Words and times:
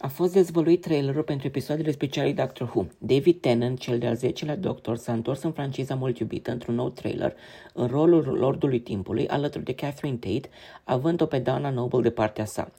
A 0.00 0.08
fost 0.08 0.32
dezvăluit 0.32 0.80
trailerul 0.80 1.22
pentru 1.22 1.46
episoadele 1.46 1.90
speciale 1.90 2.32
Doctor 2.32 2.68
Who. 2.68 2.86
David 2.98 3.40
Tennant, 3.40 3.78
cel 3.78 3.98
de-al 3.98 4.16
10-lea 4.16 4.58
doctor, 4.58 4.96
s-a 4.96 5.12
întors 5.12 5.42
în 5.42 5.52
franciza 5.52 5.94
mult 5.94 6.18
iubită 6.18 6.50
într-un 6.50 6.74
nou 6.74 6.88
trailer 6.88 7.34
în 7.72 7.86
rolul 7.86 8.24
Lordului 8.24 8.80
Timpului, 8.80 9.28
alături 9.28 9.64
de 9.64 9.74
Catherine 9.74 10.16
Tate, 10.16 10.48
având-o 10.84 11.26
pe 11.26 11.38
Dana 11.38 11.70
Noble 11.70 12.02
de 12.02 12.10
partea 12.10 12.44
sa. 12.44 12.72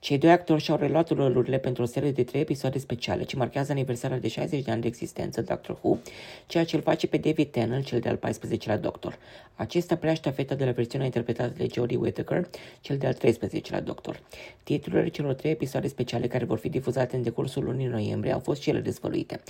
Cei 0.00 0.18
doi 0.18 0.30
actori 0.30 0.62
și-au 0.62 0.76
reluat 0.76 1.08
rolurile 1.08 1.58
pentru 1.58 1.82
o 1.82 1.86
serie 1.86 2.10
de 2.10 2.24
trei 2.24 2.40
episoade 2.40 2.78
speciale 2.78 3.22
ce 3.22 3.36
marchează 3.36 3.72
aniversarea 3.72 4.18
de 4.18 4.28
60 4.28 4.62
de 4.62 4.70
ani 4.70 4.80
de 4.80 4.86
existență 4.86 5.42
Doctor 5.42 5.78
Who, 5.82 5.96
ceea 6.46 6.64
ce 6.64 6.76
îl 6.76 6.82
face 6.82 7.06
pe 7.06 7.16
David 7.16 7.50
Tennant, 7.50 7.84
cel 7.84 8.00
de-al 8.00 8.18
14-lea 8.18 8.80
doctor. 8.80 9.18
Acesta 9.54 9.96
preia 9.96 10.14
ștafeta 10.14 10.54
de 10.54 10.64
la 10.64 10.70
versiunea 10.70 11.06
interpretată 11.06 11.52
de 11.56 11.66
Jodie 11.72 11.96
Whittaker, 11.96 12.48
cel 12.80 12.96
de-al 12.96 13.14
13-lea 13.14 13.82
doctor. 13.84 14.20
Titlurile 14.62 15.08
celor 15.08 15.34
trei 15.34 15.50
episoade 15.52 15.88
speciale 15.88 16.26
care 16.26 16.44
vor 16.44 16.58
fi 16.58 16.65
difuzate 16.68 17.16
în 17.16 17.22
decursul 17.22 17.64
lunii 17.64 17.86
noiembrie 17.86 18.32
au 18.32 18.38
fost 18.38 18.60
cele 18.60 18.80
dezvăluite. 18.80 19.40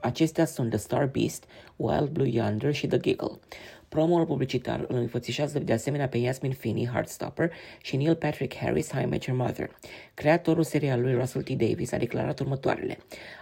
Acestea 0.00 0.44
sunt 0.44 0.68
The 0.68 0.78
Star 0.78 1.06
Beast, 1.06 1.44
Wild 1.76 2.08
Blue 2.08 2.28
Yonder 2.28 2.74
și 2.74 2.86
The 2.86 2.98
Giggle. 2.98 3.38
Promoul 3.88 4.26
publicitar 4.26 4.84
îl 4.88 4.96
înfățișează 4.96 5.58
de 5.58 5.72
asemenea 5.72 6.08
pe 6.08 6.18
Yasmin 6.18 6.52
Finney, 6.52 6.86
Heartstopper, 6.86 7.52
și 7.82 7.96
Neil 7.96 8.14
Patrick 8.14 8.56
Harris, 8.56 8.92
How 8.92 9.02
I 9.02 9.06
Met 9.06 9.24
Your 9.24 9.38
Mother. 9.38 9.70
Creatorul 10.14 10.62
serialului 10.62 11.14
Russell 11.14 11.44
T. 11.44 11.48
Davis 11.48 11.92
a 11.92 11.96
declarat 11.96 12.40
următoarele. 12.40 12.98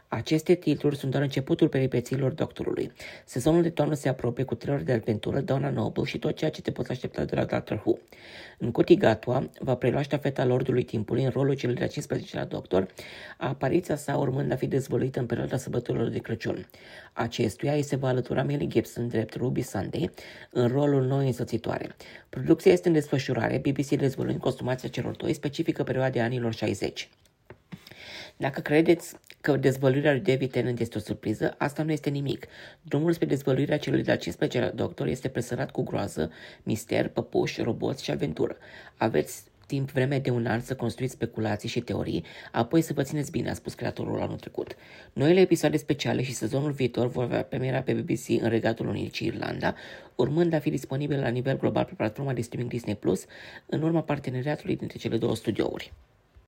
Aceste 0.09 0.55
titluri 0.55 0.96
sunt 0.96 1.10
doar 1.10 1.23
începutul 1.23 1.68
peripețiilor 1.68 2.32
doctorului. 2.32 2.92
Sezonul 3.24 3.62
de 3.62 3.70
toamnă 3.70 3.95
se 3.95 4.09
apropie 4.09 4.45
cu 4.45 4.55
trei 4.55 4.74
ori 4.74 4.84
de 4.84 4.92
aventură, 4.92 5.41
Donna 5.41 5.70
Noble 5.70 6.05
și 6.05 6.18
tot 6.18 6.37
ceea 6.37 6.51
ce 6.51 6.62
te 6.62 6.70
poți 6.70 6.90
aștepta 6.90 7.24
de 7.24 7.34
la 7.34 7.45
Doctor 7.45 7.82
Who. 7.84 7.98
În 8.59 8.70
Cutigatua 8.70 9.51
va 9.59 9.74
prelua 9.74 10.02
ștafeta 10.02 10.45
Lordului 10.45 10.82
Timpului 10.82 11.24
în 11.24 11.30
rolul 11.30 11.54
celui 11.54 11.74
de-a 11.74 11.88
15-lea 11.88 12.48
doctor, 12.48 12.87
apariția 13.38 13.96
sa 13.96 14.16
urmând 14.16 14.52
a 14.52 14.56
fi 14.56 14.66
dezvăluită 14.66 15.20
în 15.20 15.27
perioada 15.27 15.56
sărbătorilor 15.56 16.09
de 16.09 16.18
Crăciun. 16.18 16.68
Acestuia 17.13 17.73
îi 17.73 17.82
se 17.82 17.96
va 17.96 18.09
alătura 18.09 18.43
Millie 18.43 18.66
Gibson 18.66 19.09
drept 19.09 19.35
Ruby 19.35 19.63
Sunday 19.63 20.10
în 20.51 20.68
rolul 20.68 21.04
noi 21.04 21.26
însoțitoare. 21.26 21.96
Producția 22.29 22.73
este 22.73 22.88
în 22.88 22.95
desfășurare, 22.95 23.59
BBC 23.59 23.88
dezvăluind 23.88 24.40
costumația 24.40 24.88
celor 24.88 25.16
doi 25.16 25.32
specifică 25.32 25.82
perioadei 25.82 26.21
anilor 26.21 26.54
60. 26.54 27.09
Dacă 28.37 28.60
credeți 28.60 29.15
că 29.40 29.57
dezvăluirea 29.57 30.13
lui 30.13 30.20
David 30.20 30.51
Tennant 30.51 30.80
este 30.80 30.98
o 30.98 31.01
surpriză, 31.01 31.54
asta 31.59 31.82
nu 31.82 31.93
este 31.93 32.10
nimic. 32.10 32.46
Drumul 32.82 33.13
spre 33.13 33.26
dezvăluirea 33.26 33.79
celui 33.79 34.02
de-al 34.02 34.18
15 34.18 34.73
doctor 34.74 35.07
este 35.07 35.29
presărat 35.29 35.70
cu 35.70 35.82
groază, 35.82 36.30
mister, 36.63 37.09
păpuși, 37.09 37.63
roboți 37.63 38.04
și 38.04 38.10
aventură. 38.10 38.57
Aveți 38.96 39.43
timp 39.73 39.90
vreme 39.90 40.18
de 40.18 40.30
un 40.30 40.46
an 40.46 40.60
să 40.60 40.74
construiți 40.74 41.12
speculații 41.12 41.68
și 41.68 41.80
teorii, 41.80 42.24
apoi 42.52 42.82
să 42.82 42.92
vă 42.92 43.02
țineți 43.02 43.30
bine, 43.30 43.51
a 43.51 43.54
spus 43.54 43.74
creatorul 43.74 44.20
anul 44.20 44.37
trecut. 44.37 44.76
Noile 45.12 45.40
episoade 45.40 45.76
speciale 45.76 46.23
și 46.23 46.32
sezonul 46.32 46.70
viitor 46.70 47.06
vor 47.06 47.24
avea 47.24 47.42
premiera 47.42 47.80
pe 47.80 47.92
BBC 47.92 48.42
în 48.42 48.48
Regatul 48.48 48.88
Unit 48.88 49.14
și 49.14 49.24
Irlanda, 49.24 49.74
urmând 50.14 50.52
a 50.52 50.59
fi 50.59 50.70
disponibile 50.70 51.20
la 51.20 51.29
nivel 51.29 51.59
global 51.59 51.84
pe 51.84 51.95
platforma 51.96 52.32
de 52.32 52.40
streaming 52.40 52.70
Disney 52.70 52.96
Plus, 52.96 53.24
în 53.66 53.82
urma 53.82 54.02
parteneriatului 54.02 54.76
dintre 54.76 54.98
cele 54.98 55.16
două 55.16 55.34
studiouri. 55.34 55.92